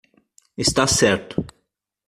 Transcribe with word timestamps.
Está 0.63 0.85
certo 0.99 1.37